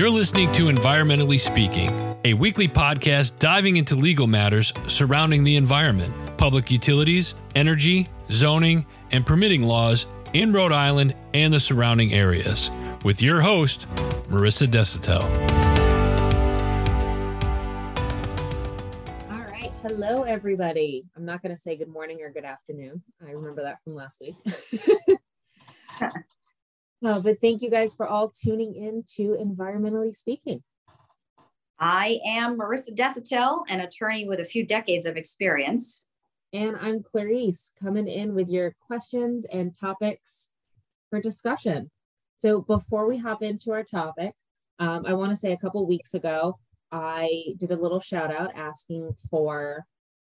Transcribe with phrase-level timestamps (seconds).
[0.00, 6.38] You're listening to Environmentally Speaking, a weekly podcast diving into legal matters surrounding the environment,
[6.38, 12.70] public utilities, energy, zoning, and permitting laws in Rhode Island and the surrounding areas,
[13.04, 13.86] with your host,
[14.30, 15.20] Marissa Desautel.
[19.34, 19.70] All right.
[19.82, 21.04] Hello, everybody.
[21.14, 23.02] I'm not going to say good morning or good afternoon.
[23.22, 24.36] I remember that from last week.
[27.02, 30.62] oh, but thank you guys for all tuning in to Environmentally Speaking.
[31.78, 36.06] I am Marissa Desautel, an attorney with a few decades of experience.
[36.52, 40.48] And I'm Clarice coming in with your questions and topics
[41.08, 41.90] for discussion.
[42.36, 44.34] So before we hop into our topic,
[44.78, 46.58] um, I want to say a couple weeks ago,
[46.90, 49.86] I did a little shout out asking for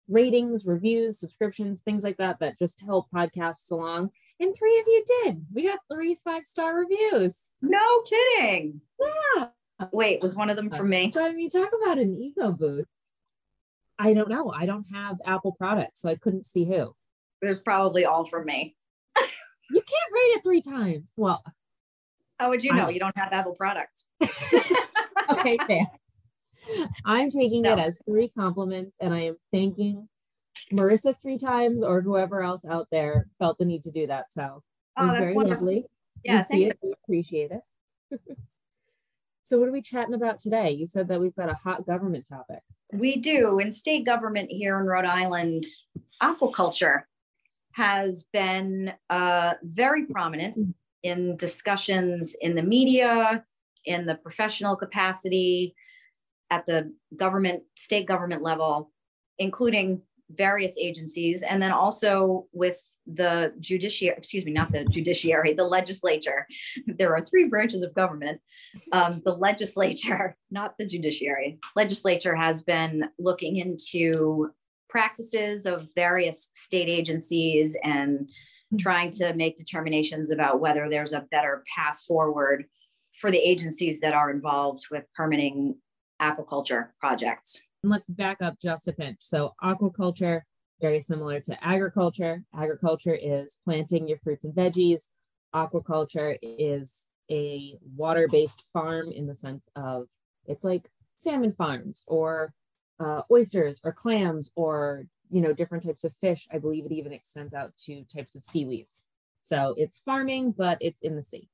[0.07, 4.11] ratings, reviews, subscriptions, things like that, that just help podcasts along.
[4.39, 5.45] And three of you did.
[5.53, 7.37] We got three five star reviews.
[7.61, 8.81] No kidding.
[8.99, 9.47] Yeah.
[9.91, 11.11] Wait, was one of them from me?
[11.11, 12.89] So I mean, talk about an ego boost.
[13.97, 14.51] I don't know.
[14.51, 16.93] I don't have Apple products, so I couldn't see who.
[17.41, 18.75] It was probably all from me.
[19.17, 21.13] you can't rate it three times.
[21.15, 21.41] Well,
[22.39, 22.89] how would you know?
[22.89, 24.05] You don't have Apple products.
[25.29, 25.87] okay, fair.
[27.05, 27.73] I'm taking no.
[27.73, 30.09] it as three compliments, and I am thanking
[30.73, 34.31] Marissa three times or whoever else out there felt the need to do that.
[34.31, 34.63] So
[34.97, 35.65] oh, that's very wonderful.
[35.65, 35.85] lovely.
[36.23, 38.19] Yeah, we see it, we appreciate it.
[39.43, 40.71] so, what are we chatting about today?
[40.71, 42.61] You said that we've got a hot government topic.
[42.91, 43.59] We do.
[43.59, 45.65] In state government here in Rhode Island,
[46.21, 47.03] aquaculture
[47.73, 53.43] has been uh, very prominent in discussions in the media,
[53.85, 55.75] in the professional capacity,
[56.49, 58.91] at the government, state government level,
[59.37, 65.63] including various agencies, and then also with the judiciary, excuse me, not the judiciary, the
[65.63, 66.47] legislature.
[66.87, 68.41] There are three branches of government.
[68.91, 74.51] Um, the legislature, not the judiciary, legislature has been looking into
[74.89, 78.77] practices of various state agencies and mm-hmm.
[78.77, 82.65] trying to make determinations about whether there's a better path forward
[83.19, 85.75] for the agencies that are involved with permitting
[86.21, 87.61] aquaculture projects.
[87.85, 89.17] And let's back up just a pinch.
[89.19, 90.41] So, aquaculture,
[90.81, 92.41] very similar to agriculture.
[92.59, 95.03] Agriculture is planting your fruits and veggies.
[95.53, 100.07] Aquaculture is a water based farm in the sense of
[100.47, 102.55] it's like salmon farms or
[102.99, 107.11] uh, oysters or clams or you know different types of fish i believe it even
[107.11, 109.05] extends out to types of seaweeds
[109.41, 111.49] so it's farming but it's in the sea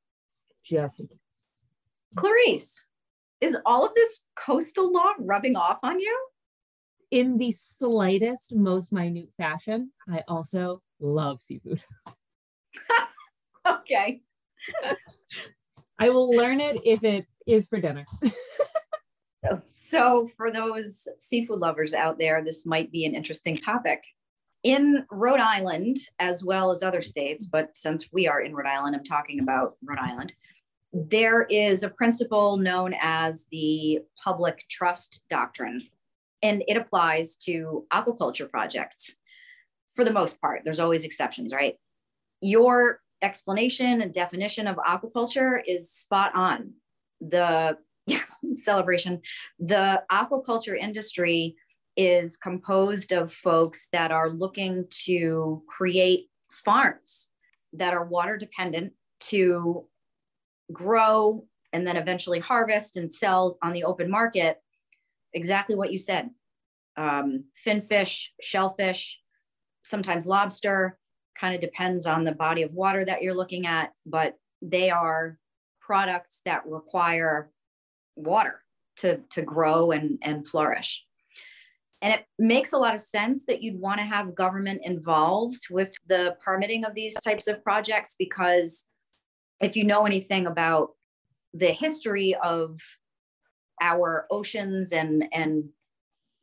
[0.61, 1.17] just in case
[2.17, 2.85] clarice
[3.41, 6.27] is all of this coastal law rubbing off on you?
[7.09, 9.91] In the slightest, most minute fashion.
[10.07, 11.83] I also love seafood.
[13.67, 14.21] okay.
[15.99, 18.05] I will learn it if it is for dinner.
[19.73, 24.03] so, for those seafood lovers out there, this might be an interesting topic.
[24.63, 28.95] In Rhode Island, as well as other states, but since we are in Rhode Island,
[28.95, 30.33] I'm talking about Rhode Island
[30.93, 35.79] there is a principle known as the public trust doctrine,
[36.43, 39.15] and it applies to aquaculture projects
[39.89, 40.61] for the most part.
[40.63, 41.75] There's always exceptions, right?
[42.41, 46.73] Your explanation and definition of aquaculture is spot on.
[47.21, 47.77] The
[48.07, 49.21] yes, celebration,
[49.59, 51.55] the aquaculture industry
[51.95, 57.27] is composed of folks that are looking to create farms
[57.73, 59.85] that are water dependent to
[60.71, 64.57] grow and then eventually harvest and sell on the open market
[65.33, 66.29] exactly what you said.
[66.97, 69.19] Um, finfish shellfish
[69.83, 70.97] sometimes lobster
[71.39, 75.39] kind of depends on the body of water that you're looking at but they are
[75.79, 77.49] products that require
[78.15, 78.61] water
[78.97, 81.05] to, to grow and, and flourish.
[82.01, 85.93] And it makes a lot of sense that you'd want to have government involved with
[86.07, 88.85] the permitting of these types of projects because
[89.61, 90.91] if you know anything about
[91.53, 92.79] the history of
[93.81, 95.69] our oceans and and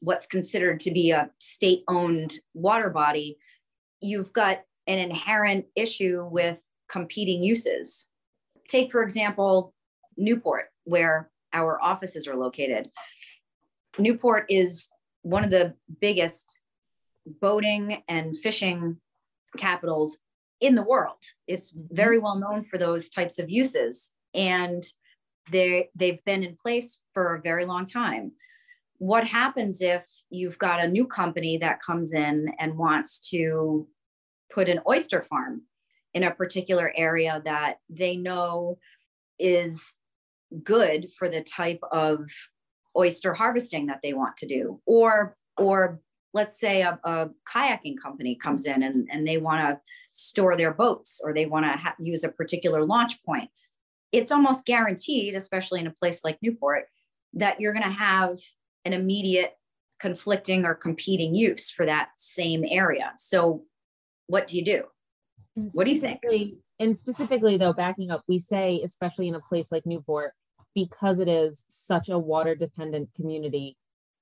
[0.01, 3.39] what's considered to be a state owned water body
[4.01, 6.61] you've got an inherent issue with
[6.91, 8.09] competing uses.
[8.69, 9.75] Take for example
[10.17, 12.91] newport where our offices are located.
[13.99, 14.89] Newport is
[15.23, 16.59] one of the biggest
[17.27, 18.97] boating and fishing
[19.57, 20.19] capitals
[20.61, 21.19] in the world.
[21.47, 21.95] It's mm-hmm.
[21.95, 24.11] very well known for those types of uses.
[24.35, 24.85] And
[25.51, 28.33] they they've been in place for a very long time.
[28.99, 33.87] What happens if you've got a new company that comes in and wants to
[34.53, 35.63] put an oyster farm
[36.15, 38.79] in a particular area that they know
[39.39, 39.95] is
[40.65, 42.29] good for the type of
[42.97, 46.01] oyster harvesting that they want to do or or
[46.35, 49.81] let's say a, a kayaking company comes in and, and they want to
[50.11, 53.51] store their boats or they want to ha- use a particular launch point
[54.13, 56.87] it's almost guaranteed especially in a place like newport
[57.35, 58.39] that you're going to have
[58.85, 59.53] an immediate
[60.01, 63.65] conflicting or competing use for that same area so
[64.27, 64.85] what do you do
[65.57, 66.21] And What do you think?
[66.81, 70.33] And specifically, though, backing up, we say, especially in a place like Newport,
[70.75, 73.77] because it is such a water dependent community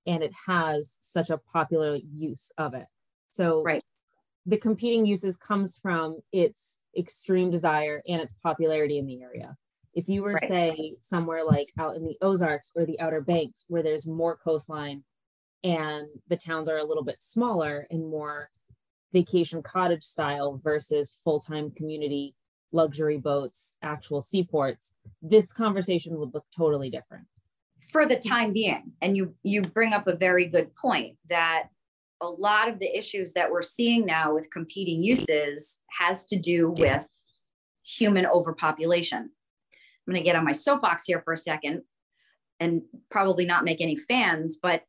[0.06, 2.86] and it has such a popular use of it.
[3.30, 3.84] So, Right.
[4.46, 9.56] the competing uses comes from its extreme desire and its popularity in the area.
[9.94, 10.48] If you were, Right.
[10.48, 15.04] say, somewhere like out in the Ozarks or the Outer Banks, where there's more coastline
[15.64, 18.50] and the towns are a little bit smaller and more
[19.12, 22.34] vacation cottage style versus full-time community
[22.72, 27.26] luxury boats actual seaports this conversation would look totally different
[27.88, 31.68] for the time being and you you bring up a very good point that
[32.20, 36.74] a lot of the issues that we're seeing now with competing uses has to do
[36.78, 37.06] with
[37.84, 39.18] human overpopulation.
[39.18, 41.82] I'm going to get on my soapbox here for a second
[42.58, 44.82] and probably not make any fans but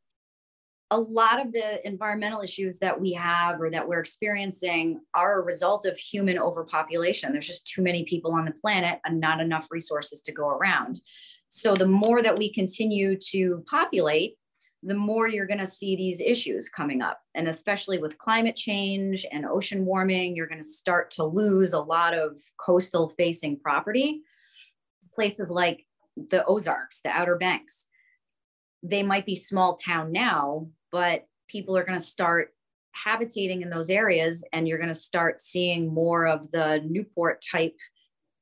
[0.90, 5.44] a lot of the environmental issues that we have or that we're experiencing are a
[5.44, 7.34] result of human overpopulation.
[7.34, 11.02] There's just too many people on the planet and not enough resources to go around
[11.48, 14.36] so the more that we continue to populate,
[14.84, 17.20] the more you're going to see these issues coming up.
[17.36, 21.80] And especially with climate change and ocean warming, you're going to start to lose a
[21.80, 24.22] lot of coastal facing property.
[25.14, 25.86] Places like
[26.16, 27.88] the Ozarks, the Outer Banks,
[28.84, 32.54] they might be small town now, but people are going to start
[32.92, 37.76] habitating in those areas and you're going to start seeing more of the Newport type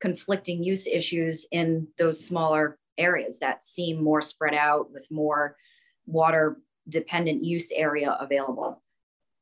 [0.02, 5.56] conflicting use issues in those smaller areas that seem more spread out with more
[6.06, 6.58] water
[6.88, 8.82] dependent use area available.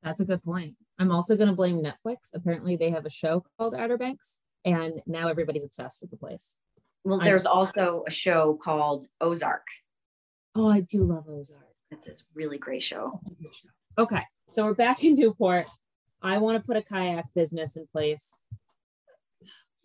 [0.02, 0.76] that's a good point.
[1.00, 2.30] I'm also going to blame netflix.
[2.34, 6.58] Apparently they have a show called outer banks and now everybody's obsessed with the place.
[7.04, 9.68] Well, I- there's also a show called Ozark.
[10.56, 11.68] oh i do love ozark.
[11.92, 13.20] It's this really great show.
[13.98, 15.66] okay so we're back in newport.
[16.22, 18.30] I want to put a kayak business in place.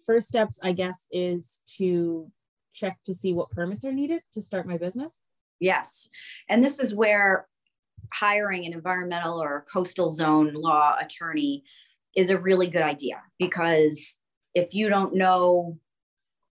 [0.06, 2.30] First steps i guess is to
[2.78, 5.24] check to see what permits are needed to start my business
[5.60, 6.08] Yes.
[6.48, 7.46] And this is where
[8.12, 11.64] hiring an environmental or coastal zone law attorney
[12.16, 14.18] is a really good idea because
[14.54, 15.78] if you don't know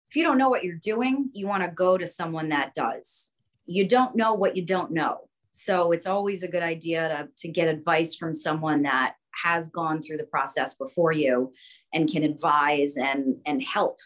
[0.09, 3.31] if you don't know what you're doing, you want to go to someone that does.
[3.65, 5.27] You don't know what you don't know.
[5.51, 10.01] So it's always a good idea to, to get advice from someone that has gone
[10.01, 11.53] through the process before you
[11.93, 13.99] and can advise and, and help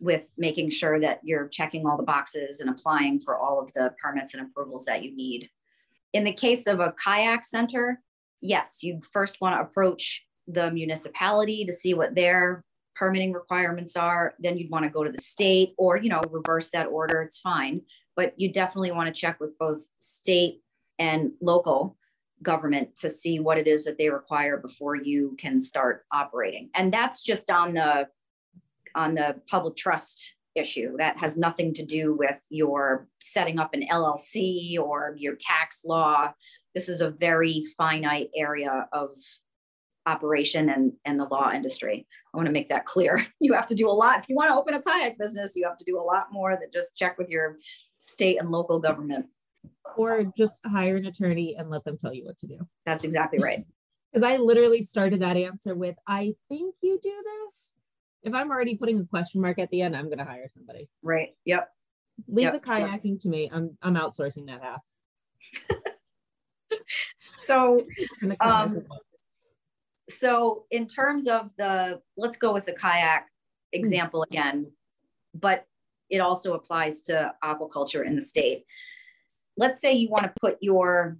[0.00, 3.94] with making sure that you're checking all the boxes and applying for all of the
[4.02, 5.48] permits and approvals that you need.
[6.12, 8.02] In the case of a kayak center,
[8.40, 12.64] yes, you first want to approach the municipality to see what their
[12.96, 14.34] permitting requirements are.
[14.38, 17.22] Then you'd want to go to the state or, you know, reverse that order.
[17.22, 17.82] It's fine.
[18.16, 20.62] But you definitely want to check with both state
[20.98, 21.96] and local
[22.42, 26.70] government to see what it is that they require before you can start operating.
[26.74, 28.08] And that's just on the
[28.94, 30.96] on the public trust issue.
[30.98, 36.32] That has nothing to do with your setting up an LLC or your tax law.
[36.74, 39.10] This is a very finite area of
[40.06, 42.06] operation and, and the law industry.
[42.32, 43.26] I want to make that clear.
[43.40, 44.18] You have to do a lot.
[44.18, 46.56] If you want to open a kayak business, you have to do a lot more
[46.56, 47.58] than just check with your
[47.98, 49.26] state and local government.
[49.96, 53.38] or just hire an attorney and let them tell you what to do That's exactly
[53.40, 53.64] right.
[54.12, 57.72] because I literally started that answer with, I think you do this.
[58.22, 60.88] If I'm already putting a question mark at the end, I'm going to hire somebody.
[61.02, 61.30] Right.
[61.44, 61.68] Yep.
[62.28, 63.02] Leave Yep, the yep.
[63.02, 63.50] kayaking to me.
[63.52, 64.82] I'm I'm outsourcing that half.
[67.42, 67.84] So
[68.22, 68.86] And the kayak Um,
[70.08, 73.26] so in terms of the let's go with the kayak
[73.72, 74.70] example again
[75.34, 75.66] but
[76.08, 78.64] it also applies to aquaculture in the state
[79.56, 81.18] let's say you want to put your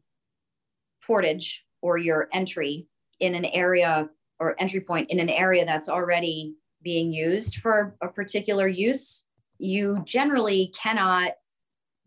[1.06, 2.86] portage or your entry
[3.20, 4.08] in an area
[4.40, 9.24] or entry point in an area that's already being used for a particular use
[9.60, 11.32] you generally cannot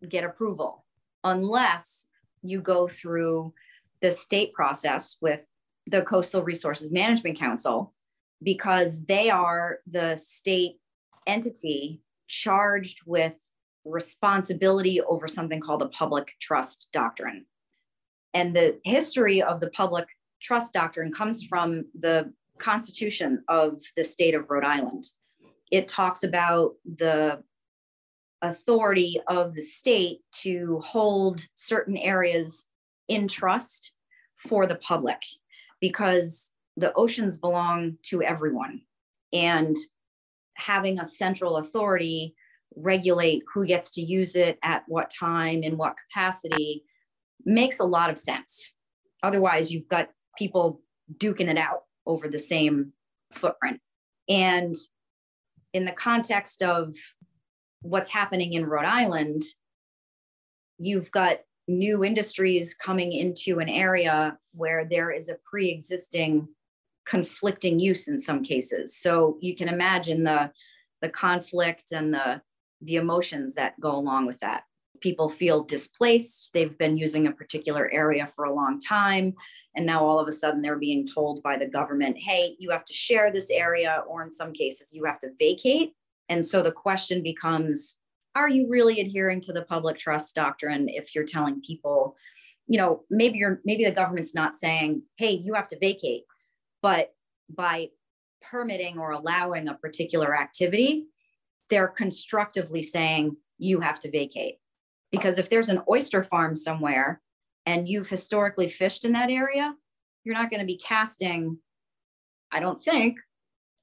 [0.09, 0.83] get approval
[1.23, 2.07] unless
[2.41, 3.53] you go through
[4.01, 5.47] the state process with
[5.87, 7.93] the Coastal Resources Management Council
[8.41, 10.77] because they are the state
[11.27, 13.39] entity charged with
[13.85, 17.45] responsibility over something called the public trust doctrine.
[18.33, 20.07] And the history of the public
[20.41, 25.05] trust doctrine comes from the Constitution of the state of Rhode Island.
[25.71, 27.43] It talks about the
[28.41, 32.65] authority of the state to hold certain areas
[33.07, 33.91] in trust
[34.37, 35.19] for the public
[35.81, 38.81] because the oceans belong to everyone.
[39.33, 39.75] And
[40.55, 42.35] having a central authority
[42.75, 46.83] regulate who gets to use it at what time in what capacity
[47.45, 48.73] makes a lot of sense.
[49.21, 50.81] Otherwise, you've got people
[51.17, 52.93] duking it out over the same
[53.31, 53.79] footprint.
[54.29, 54.75] And
[55.73, 56.95] in the context of
[57.81, 59.43] what's happening in Rhode Island,
[60.77, 66.47] you've got new industries coming into an area where there is a pre existing
[67.05, 68.95] conflicting use in some cases.
[68.97, 70.51] So you can imagine the,
[71.01, 72.41] the conflict and the,
[72.81, 74.63] the emotions that go along with that.
[75.03, 76.51] People feel displaced.
[76.53, 79.33] They've been using a particular area for a long time.
[79.75, 82.85] And now all of a sudden they're being told by the government, hey, you have
[82.85, 85.93] to share this area, or in some cases, you have to vacate.
[86.29, 87.97] And so the question becomes
[88.35, 92.15] are you really adhering to the public trust doctrine if you're telling people,
[92.65, 96.23] you know, maybe you're maybe the government's not saying, hey, you have to vacate,
[96.81, 97.13] but
[97.49, 97.89] by
[98.41, 101.07] permitting or allowing a particular activity,
[101.69, 104.55] they're constructively saying you have to vacate.
[105.13, 107.21] Because if there's an oyster farm somewhere
[107.67, 109.75] and you've historically fished in that area,
[110.23, 111.59] you're not going to be casting,
[112.51, 113.19] I don't think,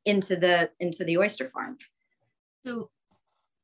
[0.05, 1.79] into the into the oyster farm.
[2.67, 2.91] So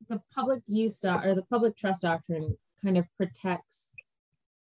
[0.08, 3.92] the public use or the public trust doctrine kind of protects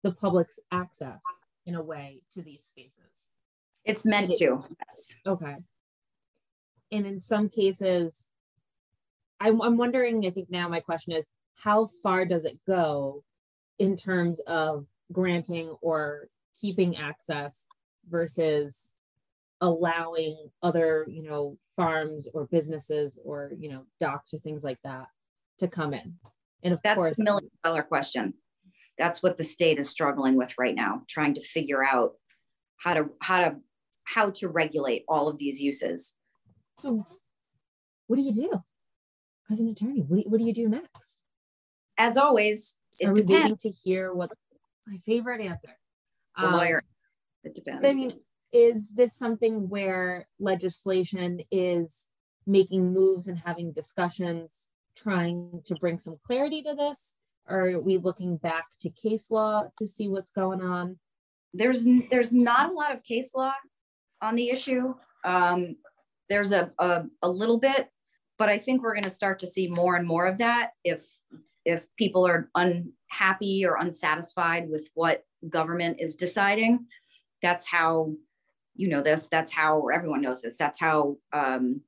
[0.05, 1.21] the public's access
[1.67, 3.29] in a way to these spaces.
[3.85, 4.65] It's meant to.
[4.79, 5.17] Yes.
[5.27, 5.57] Okay.
[6.93, 8.31] And in some cases,
[9.41, 11.27] I'm, I'm wondering, I think now my question is
[11.63, 13.23] how far does it go
[13.79, 16.29] in terms of granting or
[16.61, 17.67] keeping access
[18.09, 18.91] versus
[19.61, 25.07] allowing other, you know, farms or businesses or, you know, docks or things like that
[25.61, 26.15] to come in.
[26.65, 28.35] And of That's course, the million dollar question.
[28.99, 32.15] That's what the state is struggling with right now, trying to figure out
[32.77, 33.57] how to how to
[34.05, 36.17] how to regulate all of these uses.
[36.81, 37.07] So,
[38.09, 38.51] what do you do
[39.51, 40.01] as an attorney?
[40.01, 41.22] What do you, what do, you do next?
[42.03, 43.31] As always, it Are depends.
[43.31, 44.33] waiting to hear what
[44.89, 45.69] my favorite answer?
[46.37, 46.83] The um, lawyer.
[47.45, 47.85] It depends.
[47.85, 48.19] I mean,
[48.53, 52.03] is this something where legislation is
[52.45, 54.67] making moves and having discussions
[54.97, 57.15] trying to bring some clarity to this?
[57.49, 60.99] Or are we looking back to case law to see what's going on?
[61.55, 63.53] There's there's not a lot of case law
[64.21, 64.95] on the issue.
[65.25, 65.77] Um,
[66.29, 67.91] there's a, a, a little bit,
[68.39, 71.05] but I think we're going to start to see more and more of that if
[71.65, 76.87] if people are unhappy or unsatisfied with what government is deciding.
[77.41, 78.15] That's how
[78.75, 79.29] you know this.
[79.29, 80.57] That's how everyone knows this.
[80.57, 81.83] That's how um,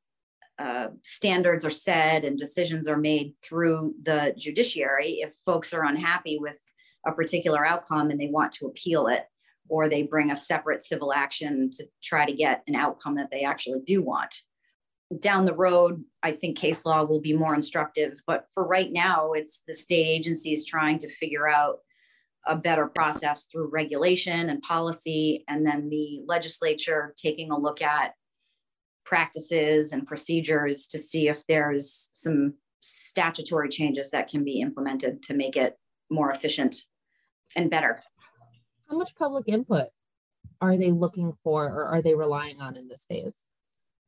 [0.58, 6.38] uh, standards are set and decisions are made through the judiciary if folks are unhappy
[6.38, 6.60] with
[7.06, 9.24] a particular outcome and they want to appeal it
[9.68, 13.42] or they bring a separate civil action to try to get an outcome that they
[13.42, 14.34] actually do want
[15.20, 19.32] down the road i think case law will be more instructive but for right now
[19.32, 21.78] it's the state agencies trying to figure out
[22.46, 28.12] a better process through regulation and policy and then the legislature taking a look at
[29.04, 35.34] practices and procedures to see if there's some statutory changes that can be implemented to
[35.34, 35.78] make it
[36.10, 36.76] more efficient
[37.56, 38.00] and better.
[38.88, 39.88] How much public input
[40.60, 43.44] are they looking for or are they relying on in this phase?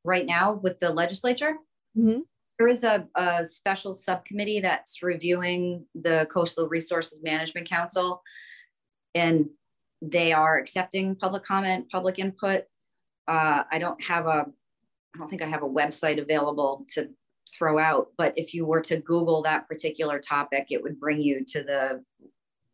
[0.05, 1.57] Right now, with the legislature,
[1.97, 2.21] mm-hmm.
[2.59, 8.23] there is a, a special subcommittee that's reviewing the Coastal Resources Management Council,
[9.15, 9.47] and
[10.03, 12.65] they are accepting public comment, public input.
[13.27, 14.47] Uh, I don't have a
[15.15, 17.09] I don't think I have a website available to
[17.57, 21.45] throw out, but if you were to Google that particular topic, it would bring you
[21.47, 22.05] to the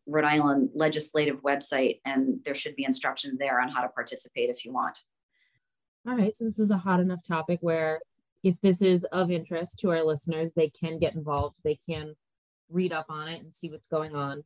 [0.07, 4.65] Rhode Island legislative website, and there should be instructions there on how to participate if
[4.65, 4.99] you want.
[6.09, 8.01] All right, so this is a hot enough topic where
[8.43, 11.57] if this is of interest to our listeners, they can get involved.
[11.65, 12.15] They can
[12.69, 14.45] read up on it and see what's going on.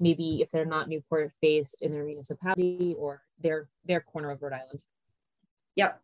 [0.00, 4.52] Maybe if they're not Newport based in their municipality or their their corner of Rhode
[4.52, 4.80] Island.
[5.76, 6.00] Yep.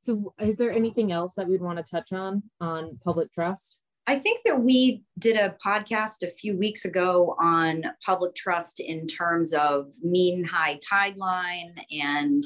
[0.00, 3.80] So, is there anything else that we'd want to touch on on public trust?
[4.06, 9.06] I think that we did a podcast a few weeks ago on public trust in
[9.08, 12.44] terms of mean high tide line and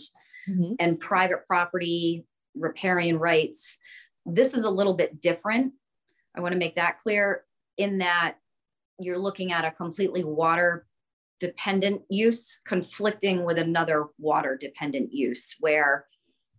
[0.49, 0.73] mm-hmm.
[0.81, 3.79] and private property riparian rights.
[4.35, 5.73] This is a little bit different.
[6.37, 7.45] I want to make that clear
[7.77, 8.37] in that
[8.99, 10.87] you're looking at a completely water
[11.41, 16.07] dependent use conflicting with another water dependent use where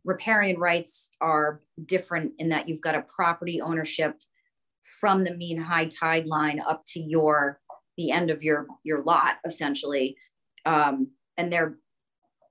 [0.03, 4.15] riparian rights are different in that you've got a property ownership
[4.99, 7.59] from the mean high tide line up to your
[7.97, 10.17] the end of your your lot essentially.
[10.65, 11.77] Um, and they're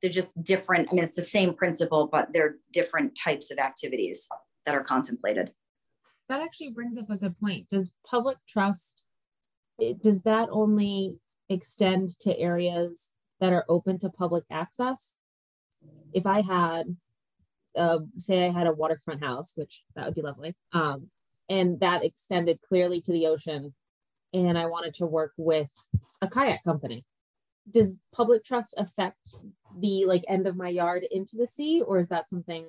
[0.01, 0.89] they're just different.
[0.91, 4.29] I mean it's the same principle but they're different types of activities
[4.71, 5.51] that are contemplated.
[6.29, 7.69] That actually brings up a good point.
[7.69, 9.03] Does public trust
[10.03, 13.09] does that only extend to areas
[13.41, 15.15] that are open to public access?
[16.13, 16.97] If i had
[17.77, 21.09] uh, say i had a waterfront house which that would be lovely um,
[21.49, 23.73] and that extended clearly to the ocean
[24.35, 25.71] and i wanted to work with
[26.21, 27.05] a kayak company
[27.71, 29.37] does public trust affect
[29.79, 32.67] the like end of my yard into the sea or is that something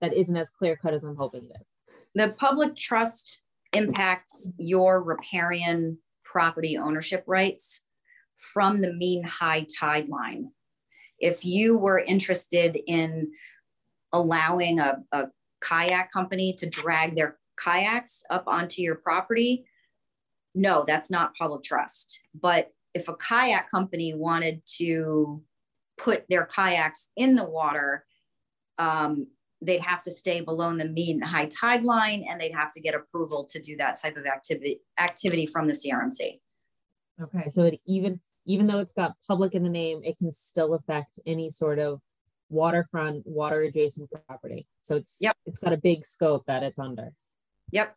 [0.00, 1.68] that isn't as clear cut as i'm hoping it is.
[2.14, 7.82] The public trust impacts your riparian property ownership rights
[8.36, 10.50] from the mean high tide line.
[11.18, 13.32] If you were interested in
[14.12, 15.26] allowing a, a
[15.60, 19.66] kayak company to drag their kayaks up onto your property
[20.54, 22.20] no that's not public trust.
[22.34, 25.42] But if a kayak company wanted to
[25.96, 28.04] put their kayaks in the water,
[28.78, 29.28] um,
[29.60, 32.94] they'd have to stay below the mean high tide line and they'd have to get
[32.94, 36.40] approval to do that type of activity activity from the CRMC.
[37.20, 40.74] Okay, so it even even though it's got public in the name, it can still
[40.74, 42.00] affect any sort of
[42.48, 44.66] waterfront, water adjacent property.
[44.80, 45.36] So it's yep.
[45.44, 47.12] it's got a big scope that it's under.
[47.72, 47.94] Yep.